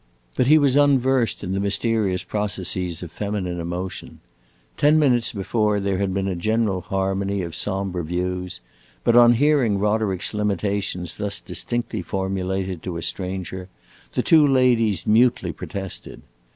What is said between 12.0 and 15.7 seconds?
formulated to a stranger, the two ladies mutely